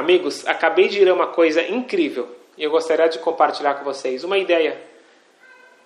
Amigos, 0.00 0.46
acabei 0.46 0.88
de 0.88 1.04
ler 1.04 1.12
uma 1.12 1.26
coisa 1.26 1.60
incrível 1.60 2.26
e 2.56 2.64
eu 2.64 2.70
gostaria 2.70 3.06
de 3.06 3.18
compartilhar 3.18 3.74
com 3.74 3.84
vocês 3.84 4.24
uma 4.24 4.38
ideia. 4.38 4.80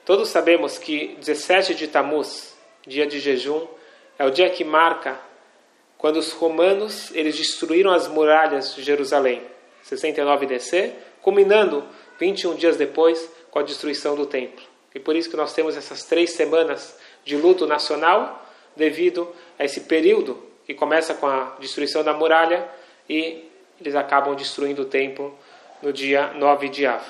Todos 0.04 0.28
sabemos 0.28 0.78
que 0.78 1.16
17 1.18 1.74
de 1.74 1.88
Tammuz, 1.88 2.56
dia 2.86 3.08
de 3.08 3.18
jejum, 3.18 3.66
é 4.16 4.24
o 4.24 4.30
dia 4.30 4.48
que 4.50 4.62
marca 4.62 5.18
quando 5.98 6.18
os 6.18 6.30
romanos 6.30 7.10
eles 7.12 7.36
destruíram 7.36 7.90
as 7.90 8.06
muralhas 8.06 8.76
de 8.76 8.84
Jerusalém, 8.84 9.42
69 9.82 10.46
DC, 10.46 10.92
culminando 11.20 11.84
21 12.20 12.54
dias 12.54 12.76
depois 12.76 13.28
com 13.50 13.58
a 13.58 13.62
destruição 13.64 14.14
do 14.14 14.26
templo. 14.26 14.64
E 14.94 15.00
por 15.00 15.16
isso 15.16 15.28
que 15.28 15.36
nós 15.36 15.52
temos 15.52 15.76
essas 15.76 16.04
três 16.04 16.34
semanas 16.34 16.96
de 17.24 17.36
luto 17.36 17.66
nacional 17.66 18.46
devido 18.76 19.26
a 19.58 19.64
esse 19.64 19.80
período 19.80 20.40
que 20.64 20.72
começa 20.72 21.14
com 21.14 21.26
a 21.26 21.56
destruição 21.58 22.04
da 22.04 22.14
muralha 22.14 22.64
e 23.10 23.52
eles 23.80 23.94
acabam 23.94 24.34
destruindo 24.34 24.82
o 24.82 24.84
templo 24.84 25.36
no 25.82 25.92
dia 25.92 26.32
9 26.34 26.68
de 26.68 26.86
Av. 26.86 27.04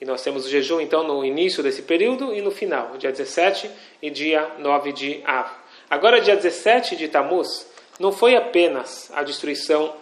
E 0.00 0.04
nós 0.04 0.22
temos 0.22 0.44
o 0.44 0.48
jejum 0.48 0.80
então 0.80 1.02
no 1.02 1.24
início 1.24 1.62
desse 1.62 1.82
período 1.82 2.34
e 2.34 2.42
no 2.42 2.50
final, 2.50 2.96
dia 2.98 3.10
17 3.10 3.70
e 4.02 4.10
dia 4.10 4.50
9 4.58 4.92
de 4.92 5.22
Av. 5.24 5.50
Agora, 5.88 6.20
dia 6.20 6.36
17 6.36 6.96
de 6.96 7.08
Tammuz, 7.08 7.66
não 7.98 8.12
foi 8.12 8.36
apenas 8.36 9.10
a 9.14 9.22
destruição 9.22 9.94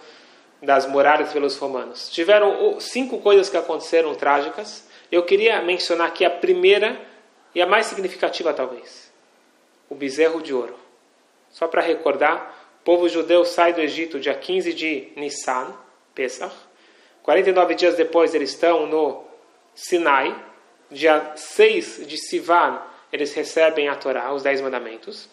das 0.61 0.87
muralhas 0.87 1.33
pelos 1.33 1.57
romanos. 1.57 2.11
Tiveram 2.11 2.81
cinco 2.81 3.19
coisas 3.19 3.49
que 3.49 3.57
aconteceram 3.57 4.15
trágicas. 4.15 4.89
Eu 5.13 5.23
queria 5.23 5.61
mencionar 5.63 6.09
aqui 6.09 6.25
a 6.25 6.31
primeira 6.31 7.01
e 7.55 7.63
a 7.63 7.67
mais 7.67 7.87
significativa, 7.87 8.53
talvez: 8.53 9.13
o 9.89 9.95
bezerro 9.95 10.43
de 10.43 10.53
ouro. 10.53 10.75
Só 11.51 11.69
para 11.69 11.83
recordar, 11.83 12.64
o 12.85 12.93
povo 12.93 13.09
judeu 13.09 13.47
sai 13.47 13.73
do 13.73 13.81
Egito 13.81 14.21
dia 14.21 14.35
15 14.35 14.75
de 14.75 15.09
Nissan, 15.17 15.75
Pesach. 16.15 16.55
49 17.23 17.75
dias 17.75 17.97
depois 17.97 18.35
eles 18.35 18.51
estão 18.51 18.85
no 18.85 19.25
Sinai. 19.75 20.39
Dia 20.91 21.33
6 21.35 22.07
de 22.07 22.19
Sivan 22.19 22.83
eles 23.11 23.33
recebem 23.33 23.89
a 23.89 23.97
Torá, 23.97 24.31
os 24.35 24.43
Dez 24.43 24.61
Mandamentos. 24.61 25.31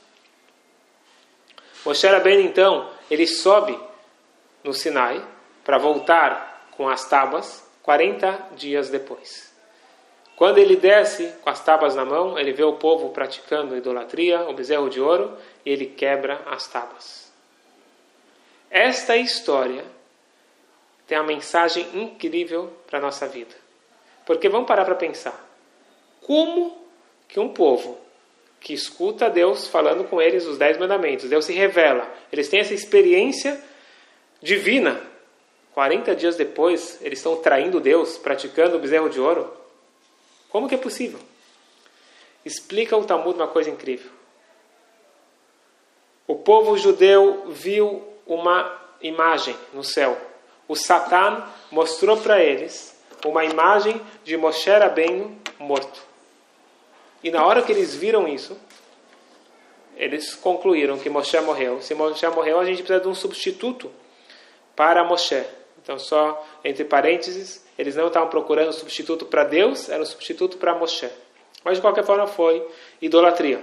Moshe 1.85 2.07
Rabbeinu, 2.07 2.41
então, 2.41 2.89
ele 3.09 3.27
sobe 3.27 3.77
no 4.63 4.73
Sinai 4.73 5.21
para 5.65 5.77
voltar 5.77 6.69
com 6.77 6.87
as 6.87 7.09
tábuas 7.09 7.69
40 7.83 8.47
dias 8.55 8.89
depois. 8.89 9.53
Quando 10.37 10.57
ele 10.57 10.77
desce 10.77 11.33
com 11.41 11.49
as 11.49 11.61
tábuas 11.61 11.95
na 11.95 12.05
mão, 12.05 12.39
ele 12.39 12.53
vê 12.53 12.63
o 12.63 12.77
povo 12.77 13.09
praticando 13.09 13.75
idolatria, 13.75 14.47
o 14.47 14.53
bezerro 14.53 14.89
de 14.89 15.01
ouro, 15.01 15.37
e 15.65 15.69
ele 15.69 15.87
quebra 15.87 16.41
as 16.45 16.65
tábuas. 16.65 17.30
Esta 18.71 19.17
história 19.17 19.83
tem 21.05 21.17
uma 21.17 21.27
mensagem 21.27 21.85
incrível 21.93 22.71
para 22.87 22.99
a 22.99 23.01
nossa 23.01 23.27
vida. 23.27 23.53
Porque 24.25 24.47
vamos 24.47 24.65
parar 24.65 24.85
para 24.85 24.95
pensar. 24.95 25.45
Como 26.21 26.81
que 27.27 27.37
um 27.37 27.49
povo 27.49 27.99
que 28.61 28.73
escuta 28.73 29.29
Deus 29.29 29.67
falando 29.67 30.05
com 30.05 30.21
eles 30.21 30.45
os 30.45 30.57
dez 30.57 30.77
mandamentos, 30.77 31.29
Deus 31.29 31.43
se 31.45 31.51
revela, 31.51 32.09
eles 32.31 32.47
têm 32.47 32.61
essa 32.61 32.73
experiência 32.73 33.61
divina. 34.41 35.01
40 35.73 36.15
dias 36.15 36.35
depois, 36.35 36.99
eles 37.01 37.19
estão 37.19 37.37
traindo 37.37 37.79
Deus, 37.79 38.17
praticando 38.17 38.77
o 38.77 38.79
bezerro 38.79 39.09
de 39.09 39.19
ouro. 39.19 39.51
Como 40.49 40.69
que 40.69 40.75
é 40.75 40.77
possível? 40.77 41.19
Explica 42.45 42.95
o 42.95 43.03
Talmud 43.03 43.35
uma 43.35 43.47
coisa 43.47 43.69
incrível. 43.69 44.11
O 46.27 46.35
povo 46.35 46.77
judeu 46.77 47.47
viu 47.49 48.10
uma 48.33 48.79
imagem 49.01 49.55
no 49.73 49.83
céu. 49.83 50.17
O 50.67 50.75
Satan 50.75 51.43
mostrou 51.69 52.17
para 52.17 52.41
eles 52.41 52.97
uma 53.25 53.43
imagem 53.43 54.01
de 54.23 54.37
Moshe 54.37 54.69
Rabbeinu 54.69 55.37
morto. 55.59 56.01
E 57.23 57.29
na 57.29 57.45
hora 57.45 57.61
que 57.61 57.71
eles 57.71 57.93
viram 57.93 58.27
isso, 58.27 58.57
eles 59.95 60.33
concluíram 60.33 60.97
que 60.97 61.09
Moshe 61.09 61.39
morreu. 61.41 61.81
Se 61.81 61.93
Moshe 61.93 62.25
morreu, 62.29 62.59
a 62.59 62.65
gente 62.65 62.77
precisa 62.77 63.01
de 63.01 63.07
um 63.07 63.13
substituto 63.13 63.91
para 64.75 65.03
Moshe. 65.03 65.43
Então, 65.83 65.99
só 65.99 66.43
entre 66.63 66.85
parênteses, 66.85 67.65
eles 67.77 67.95
não 67.95 68.07
estavam 68.07 68.29
procurando 68.29 68.69
um 68.69 68.73
substituto 68.73 69.25
para 69.25 69.43
Deus, 69.43 69.89
era 69.89 70.01
um 70.01 70.05
substituto 70.05 70.57
para 70.57 70.73
Moshe. 70.73 71.09
Mas 71.63 71.77
de 71.77 71.81
qualquer 71.81 72.03
forma 72.03 72.27
foi 72.27 72.65
idolatria. 73.01 73.61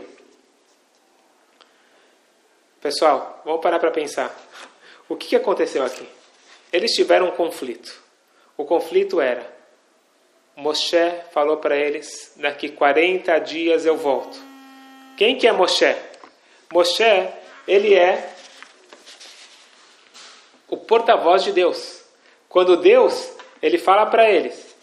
Pessoal, 2.88 3.42
vamos 3.44 3.60
parar 3.60 3.78
para 3.78 3.90
pensar. 3.90 4.34
O 5.10 5.14
que 5.14 5.36
aconteceu 5.36 5.84
aqui? 5.84 6.08
Eles 6.72 6.92
tiveram 6.92 7.28
um 7.28 7.32
conflito. 7.32 8.02
O 8.56 8.64
conflito 8.64 9.20
era: 9.20 9.46
Moshe 10.56 10.96
falou 11.30 11.58
para 11.58 11.76
eles: 11.76 12.32
daqui 12.36 12.70
40 12.70 13.38
dias 13.40 13.84
eu 13.84 13.94
volto. 13.94 14.38
Quem 15.18 15.36
que 15.36 15.46
é 15.46 15.52
Moshe? 15.52 15.94
Moshe, 16.72 17.28
ele 17.66 17.94
é 17.94 18.32
o 20.66 20.78
porta-voz 20.78 21.44
de 21.44 21.52
Deus. 21.52 22.02
Quando 22.48 22.74
Deus, 22.74 23.32
ele 23.60 23.76
fala 23.76 24.06
para 24.06 24.30
eles, 24.30 24.74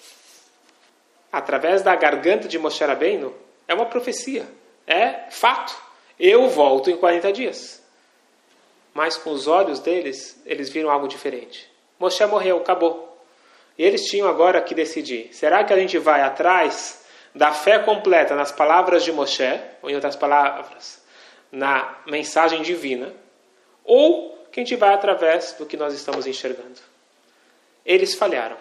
através 1.32 1.82
da 1.82 1.96
garganta 1.96 2.48
de 2.48 2.60
Moshe 2.60 2.84
Rabbeinu, 2.84 3.34
é 3.68 3.74
uma 3.74 3.88
profecia, 3.88 4.48
é 4.86 5.32
fato. 5.32 5.76
Eu 6.20 6.48
volto 6.50 6.92
em 6.92 6.98
40 6.98 7.34
dias 7.34 7.84
mas 8.96 9.18
com 9.18 9.32
os 9.32 9.46
olhos 9.46 9.82
deles, 9.82 10.42
eles 10.46 10.70
viram 10.70 10.90
algo 10.90 11.06
diferente. 11.06 11.70
Moshe 12.00 12.26
morreu, 12.26 12.58
acabou. 12.58 13.22
E 13.78 13.84
eles 13.84 14.06
tinham 14.06 14.26
agora 14.26 14.62
que 14.62 14.74
decidir: 14.74 15.30
será 15.34 15.66
que 15.66 15.74
a 15.74 15.78
gente 15.78 15.98
vai 15.98 16.22
atrás 16.22 17.06
da 17.36 17.52
fé 17.52 17.78
completa 17.80 18.34
nas 18.36 18.54
palavras 18.54 19.04
de 19.04 19.12
Moshe, 19.12 19.60
ou 19.82 19.90
em 19.90 19.96
outras 19.96 20.16
palavras, 20.16 21.04
na 21.52 21.94
mensagem 22.08 22.62
divina, 22.62 23.14
ou 23.84 24.48
que 24.50 24.62
a 24.62 24.64
gente 24.64 24.78
vai 24.78 24.94
através 24.94 25.52
do 25.60 25.66
que 25.66 25.76
nós 25.76 25.94
estamos 25.94 26.26
enxergando? 26.26 26.80
Eles 27.86 28.16
falharam. 28.16 28.56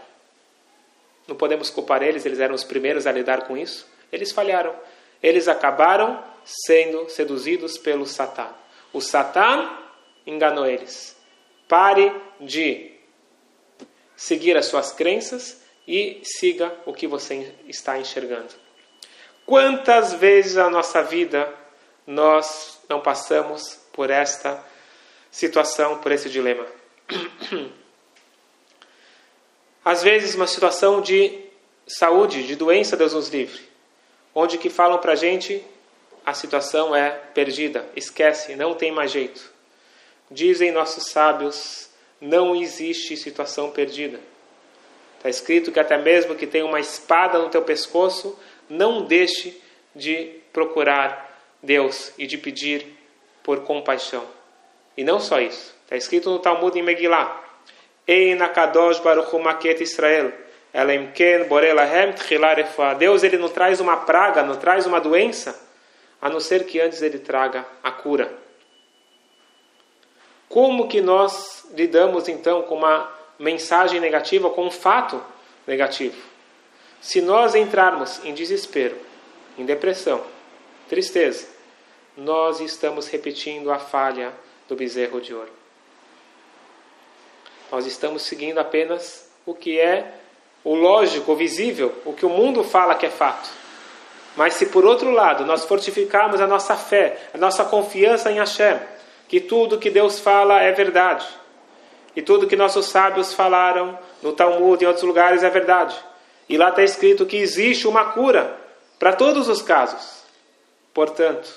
Não 1.28 1.36
podemos 1.36 1.70
culpar 1.70 2.02
eles, 2.02 2.26
eles 2.26 2.40
eram 2.40 2.56
os 2.56 2.64
primeiros 2.64 3.06
a 3.06 3.12
lidar 3.12 3.46
com 3.46 3.56
isso. 3.56 3.86
Eles 4.10 4.32
falharam. 4.32 4.74
Eles 5.22 5.46
acabaram 5.46 6.20
sendo 6.44 7.08
seduzidos 7.08 7.78
pelo 7.78 8.04
Satã. 8.04 8.48
O 8.92 9.00
Satã 9.00 9.83
enganou 10.26 10.66
eles. 10.66 11.16
Pare 11.68 12.12
de 12.40 12.92
seguir 14.16 14.56
as 14.56 14.66
suas 14.66 14.92
crenças 14.92 15.62
e 15.86 16.20
siga 16.22 16.74
o 16.86 16.92
que 16.92 17.06
você 17.06 17.54
está 17.66 17.98
enxergando. 17.98 18.54
Quantas 19.44 20.14
vezes 20.14 20.54
na 20.54 20.70
nossa 20.70 21.02
vida 21.02 21.52
nós 22.06 22.80
não 22.88 23.00
passamos 23.00 23.80
por 23.92 24.10
esta 24.10 24.64
situação, 25.30 25.98
por 25.98 26.12
esse 26.12 26.30
dilema? 26.30 26.66
Às 29.84 30.02
vezes, 30.02 30.34
uma 30.34 30.46
situação 30.46 31.02
de 31.02 31.44
saúde, 31.86 32.46
de 32.46 32.56
doença, 32.56 32.96
Deus 32.96 33.12
nos 33.12 33.28
livre, 33.28 33.60
onde 34.34 34.56
que 34.56 34.70
falam 34.70 34.98
para 34.98 35.14
gente 35.14 35.62
a 36.24 36.32
situação 36.32 36.96
é 36.96 37.10
perdida, 37.10 37.86
esquece, 37.94 38.56
não 38.56 38.72
tem 38.74 38.90
mais 38.90 39.10
jeito. 39.10 39.52
Dizem 40.30 40.72
nossos 40.72 41.10
sábios, 41.10 41.90
não 42.20 42.56
existe 42.56 43.16
situação 43.16 43.70
perdida. 43.70 44.18
Está 45.16 45.28
escrito 45.28 45.72
que 45.72 45.80
até 45.80 45.96
mesmo 45.96 46.34
que 46.34 46.46
tenha 46.46 46.66
uma 46.66 46.80
espada 46.80 47.38
no 47.38 47.48
teu 47.48 47.62
pescoço, 47.62 48.38
não 48.68 49.04
deixe 49.04 49.60
de 49.94 50.40
procurar 50.52 51.40
Deus 51.62 52.12
e 52.18 52.26
de 52.26 52.36
pedir 52.36 52.86
por 53.42 53.60
compaixão. 53.60 54.24
E 54.96 55.02
não 55.02 55.18
só 55.18 55.40
isso. 55.40 55.74
Está 55.84 55.96
escrito 55.96 56.30
no 56.30 56.38
Talmud 56.38 56.78
em 56.78 56.82
Megillah. 56.82 57.42
Baruch 59.02 59.82
Israel. 59.82 60.32
Deus 62.98 63.22
ele 63.22 63.38
não 63.38 63.48
traz 63.48 63.80
uma 63.80 63.98
praga, 63.98 64.42
não 64.42 64.56
traz 64.56 64.86
uma 64.86 65.00
doença, 65.00 65.58
a 66.20 66.28
não 66.28 66.40
ser 66.40 66.64
que 66.64 66.80
antes 66.80 67.00
ele 67.00 67.18
traga 67.18 67.64
a 67.82 67.90
cura. 67.90 68.43
Como 70.48 70.88
que 70.88 71.00
nós 71.00 71.66
lidamos 71.72 72.28
então 72.28 72.62
com 72.62 72.76
uma 72.76 73.10
mensagem 73.38 74.00
negativa, 74.00 74.50
com 74.50 74.66
um 74.66 74.70
fato 74.70 75.22
negativo? 75.66 76.16
Se 77.00 77.20
nós 77.20 77.54
entrarmos 77.54 78.24
em 78.24 78.32
desespero, 78.32 78.96
em 79.58 79.64
depressão, 79.64 80.22
tristeza, 80.88 81.46
nós 82.16 82.60
estamos 82.60 83.08
repetindo 83.08 83.70
a 83.70 83.78
falha 83.78 84.32
do 84.68 84.76
bezerro 84.76 85.20
de 85.20 85.34
ouro. 85.34 85.52
Nós 87.70 87.86
estamos 87.86 88.22
seguindo 88.22 88.58
apenas 88.58 89.28
o 89.44 89.54
que 89.54 89.78
é 89.78 90.14
o 90.62 90.74
lógico, 90.74 91.32
o 91.32 91.36
visível, 91.36 91.94
o 92.04 92.12
que 92.12 92.24
o 92.24 92.30
mundo 92.30 92.64
fala 92.64 92.94
que 92.94 93.04
é 93.04 93.10
fato. 93.10 93.50
Mas 94.36 94.54
se 94.54 94.66
por 94.66 94.84
outro 94.84 95.10
lado 95.10 95.44
nós 95.44 95.64
fortificarmos 95.64 96.40
a 96.40 96.46
nossa 96.46 96.76
fé, 96.76 97.18
a 97.34 97.38
nossa 97.38 97.64
confiança 97.64 98.30
em 98.30 98.38
Hashem, 98.38 98.80
que 99.28 99.40
tudo 99.40 99.78
que 99.78 99.90
Deus 99.90 100.18
fala 100.18 100.60
é 100.60 100.72
verdade. 100.72 101.26
E 102.16 102.22
tudo 102.22 102.46
que 102.46 102.56
nossos 102.56 102.86
sábios 102.86 103.32
falaram 103.32 103.98
no 104.22 104.32
Talmud 104.32 104.82
e 104.82 104.84
em 104.84 104.88
outros 104.88 105.04
lugares 105.04 105.42
é 105.42 105.50
verdade. 105.50 105.96
E 106.48 106.56
lá 106.56 106.68
está 106.68 106.82
escrito 106.82 107.26
que 107.26 107.36
existe 107.36 107.88
uma 107.88 108.12
cura 108.12 108.56
para 108.98 109.12
todos 109.14 109.48
os 109.48 109.62
casos. 109.62 110.22
Portanto, 110.92 111.52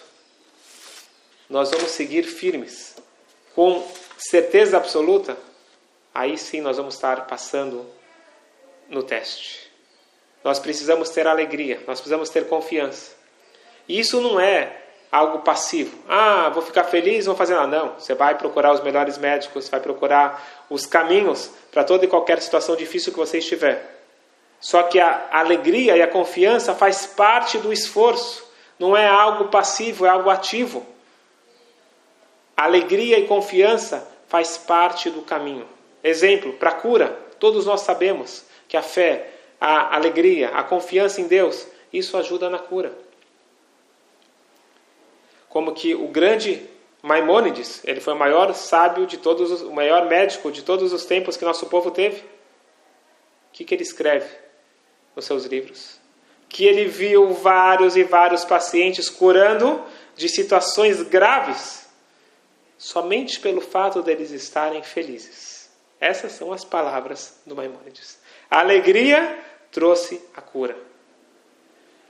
nós 1.50 1.70
vamos 1.70 1.92
seguir 1.92 2.24
firmes, 2.24 2.96
com 3.54 3.86
certeza 4.18 4.78
absoluta, 4.78 5.38
aí 6.14 6.38
sim 6.38 6.60
nós 6.60 6.78
vamos 6.78 6.96
estar 6.96 7.28
passando 7.28 7.86
no 8.90 9.04
teste. 9.04 9.72
Nós 10.44 10.60
precisamos 10.60 11.10
ter 11.10 11.28
alegria, 11.28 11.82
nós 11.86 12.00
precisamos 12.00 12.30
ter 12.30 12.48
confiança. 12.48 13.16
E 13.88 14.00
isso 14.00 14.20
não 14.20 14.40
é 14.40 14.87
algo 15.12 15.40
passivo. 15.40 15.98
Ah, 16.08 16.50
vou 16.50 16.62
ficar 16.62 16.84
feliz, 16.86 17.26
vou 17.26 17.36
fazer 17.36 17.56
nada. 17.56 17.68
Não, 17.68 17.94
você 17.98 18.14
vai 18.14 18.38
procurar 18.38 18.74
os 18.74 18.82
melhores 18.82 19.18
médicos, 19.18 19.70
vai 19.70 19.80
procurar 19.80 20.66
os 20.70 20.86
caminhos 20.86 21.52
para 21.72 21.84
toda 21.84 22.06
e 22.06 22.08
qualquer 22.08 22.42
situação 22.42 22.76
difícil 22.76 23.12
que 23.12 23.20
você 23.20 23.38
estiver. 23.38 23.96
Só 24.60 24.84
que 24.84 25.00
a 25.00 25.30
alegria 25.32 25.96
e 25.96 26.02
a 26.02 26.08
confiança 26.08 26.74
faz 26.74 27.06
parte 27.06 27.58
do 27.58 27.72
esforço, 27.72 28.46
não 28.80 28.98
é 28.98 29.08
algo 29.08 29.46
passivo, 29.46 30.06
é 30.06 30.10
algo 30.10 30.30
ativo. 30.30 30.86
Alegria 32.56 33.20
e 33.20 33.28
confiança 33.28 34.08
faz 34.28 34.58
parte 34.58 35.10
do 35.10 35.22
caminho. 35.22 35.68
Exemplo, 36.04 36.54
para 36.54 36.72
cura, 36.72 37.18
todos 37.40 37.66
nós 37.66 37.82
sabemos 37.82 38.44
que 38.68 38.76
a 38.76 38.82
fé, 38.82 39.30
a 39.62 39.96
alegria, 39.96 40.50
a 40.50 40.64
confiança 40.64 41.22
em 41.22 41.28
Deus, 41.28 41.68
isso 41.94 42.18
ajuda 42.18 42.50
na 42.50 42.60
cura 42.60 43.07
como 45.50 45.74
que 45.74 45.96
o 45.96 46.08
grande 46.08 46.68
Maimônides, 47.02 47.82
ele 47.86 48.02
foi 48.02 48.14
o 48.14 48.18
maior 48.18 48.54
sábio 48.54 49.06
de 49.06 49.18
todos, 49.18 49.52
os, 49.52 49.62
o 49.62 49.72
maior 49.72 50.08
médico 50.08 50.52
de 50.52 50.64
todos 50.64 50.92
os 50.92 51.06
tempos 51.06 51.38
que 51.38 51.46
nosso 51.46 51.68
povo 51.68 51.92
teve. 51.92 52.18
O 52.18 52.24
que, 53.54 53.64
que 53.64 53.74
ele 53.74 53.84
escreve 53.84 54.30
nos 55.16 55.26
seus 55.26 55.46
livros? 55.46 56.00
Que 56.50 56.66
ele 56.66 56.86
viu 56.86 57.34
vários 57.34 57.96
e 57.96 58.04
vários 58.04 58.44
pacientes 58.44 59.10
curando 59.10 59.84
de 60.16 60.28
situações 60.28 61.02
graves 61.04 61.88
somente 62.78 63.40
pelo 63.40 63.62
fato 63.62 64.02
deles 64.02 64.32
estarem 64.32 64.84
felizes. 64.84 65.70
Essas 66.00 66.34
são 66.34 66.54
as 66.54 66.64
palavras 66.64 67.40
do 67.46 67.56
Maimônides. 67.56 68.20
A 68.50 68.60
alegria 68.60 69.44
trouxe 69.72 70.22
a 70.36 70.42
cura. 70.42 70.78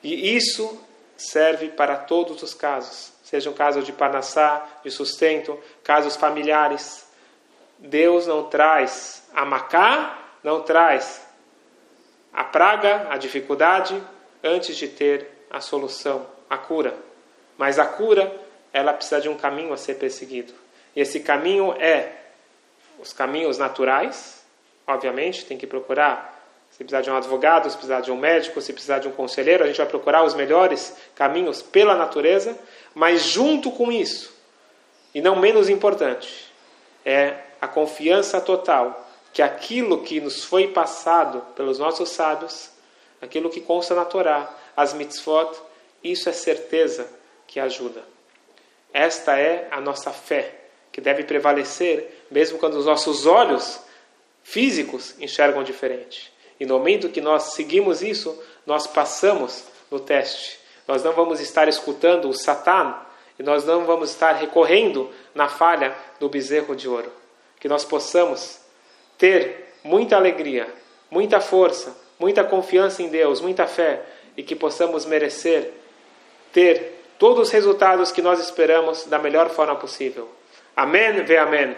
E 0.03 0.35
isso 0.35 0.81
serve 1.17 1.69
para 1.69 1.95
todos 1.95 2.41
os 2.43 2.53
casos 2.53 3.17
sejam 3.27 3.51
casos 3.51 3.85
de 3.85 3.91
panassá, 3.91 4.65
de 4.81 4.89
sustento, 4.89 5.59
casos 5.83 6.15
familiares. 6.15 7.05
Deus 7.77 8.25
não 8.25 8.45
traz 8.45 9.27
a 9.33 9.43
macá, 9.43 10.17
não 10.41 10.61
traz 10.61 11.27
a 12.31 12.45
praga, 12.45 13.07
a 13.09 13.17
dificuldade, 13.17 14.01
antes 14.41 14.77
de 14.77 14.87
ter 14.87 15.29
a 15.51 15.59
solução, 15.59 16.25
a 16.49 16.57
cura. 16.57 16.97
Mas 17.57 17.77
a 17.77 17.85
cura, 17.85 18.33
ela 18.71 18.93
precisa 18.93 19.19
de 19.19 19.27
um 19.27 19.35
caminho 19.35 19.73
a 19.73 19.77
ser 19.77 19.95
perseguido. 19.95 20.53
E 20.95 21.01
esse 21.01 21.19
caminho 21.19 21.73
é 21.73 22.13
os 22.97 23.11
caminhos 23.11 23.57
naturais, 23.57 24.41
obviamente, 24.87 25.45
tem 25.45 25.57
que 25.57 25.67
procurar 25.67 26.36
se 26.71 26.77
precisar 26.77 27.01
de 27.01 27.09
um 27.09 27.17
advogado, 27.17 27.69
se 27.69 27.75
precisar 27.75 28.01
de 28.01 28.11
um 28.11 28.17
médico, 28.17 28.61
se 28.61 28.71
precisar 28.71 28.99
de 28.99 29.07
um 29.07 29.11
conselheiro, 29.11 29.63
a 29.63 29.67
gente 29.67 29.77
vai 29.77 29.87
procurar 29.87 30.23
os 30.23 30.35
melhores 30.35 30.95
caminhos 31.15 31.61
pela 31.61 31.95
natureza, 31.95 32.57
mas 32.93 33.21
junto 33.23 33.71
com 33.71 33.91
isso, 33.91 34.31
e 35.13 35.21
não 35.21 35.35
menos 35.35 35.69
importante, 35.69 36.51
é 37.03 37.35
a 37.59 37.67
confiança 37.67 38.39
total 38.39 39.07
que 39.33 39.41
aquilo 39.41 40.03
que 40.03 40.19
nos 40.19 40.43
foi 40.43 40.67
passado 40.67 41.41
pelos 41.55 41.79
nossos 41.79 42.09
sábios, 42.09 42.69
aquilo 43.21 43.49
que 43.49 43.61
consta 43.61 43.95
na 43.95 44.05
Torá, 44.05 44.53
as 44.75 44.93
mitzvot, 44.93 45.51
isso 46.03 46.29
é 46.29 46.33
certeza 46.33 47.07
que 47.47 47.59
ajuda. 47.59 48.03
Esta 48.93 49.39
é 49.39 49.67
a 49.71 49.81
nossa 49.81 50.11
fé, 50.11 50.53
que 50.91 51.01
deve 51.01 51.23
prevalecer 51.23 52.25
mesmo 52.29 52.57
quando 52.59 52.75
os 52.75 52.85
nossos 52.85 53.25
olhos 53.25 53.79
físicos 54.43 55.15
enxergam 55.19 55.63
diferente. 55.63 56.31
E 56.59 56.65
no 56.65 56.77
momento 56.77 57.09
que 57.09 57.21
nós 57.21 57.54
seguimos 57.54 58.01
isso, 58.01 58.42
nós 58.65 58.88
passamos 58.88 59.63
no 59.92 60.00
teste. 60.00 60.59
Nós 60.88 61.04
não 61.04 61.13
vamos 61.13 61.39
estar 61.39 61.68
escutando 61.68 62.30
o 62.30 62.33
Satan 62.33 62.95
e 63.38 63.44
nós 63.44 63.65
não 63.65 63.86
vamos 63.86 64.09
estar 64.09 64.33
recorrendo 64.33 65.09
na 65.36 65.48
falha 65.48 65.95
do 66.19 66.30
bezerro 66.30 66.75
de 66.75 66.88
ouro. 66.88 67.12
Que 67.59 67.68
nós 67.68 67.83
possamos 67.86 68.59
ter 69.18 69.74
muita 69.83 70.15
alegria, 70.15 70.68
muita 71.09 71.39
força, 71.39 71.95
muita 72.19 72.44
confiança 72.44 73.04
em 73.04 73.09
Deus, 73.09 73.42
muita 73.42 73.68
fé 73.68 74.04
e 74.36 74.44
que 74.44 74.56
possamos 74.56 75.06
merecer 75.06 75.74
ter 76.51 77.04
todos 77.19 77.48
os 77.48 77.54
resultados 77.54 78.12
que 78.12 78.21
nós 78.21 78.39
esperamos 78.39 79.06
da 79.06 79.19
melhor 79.19 79.50
forma 79.50 79.75
possível. 79.75 80.30
Amém, 80.75 81.24
ve 81.24 81.38
amém. 81.38 81.75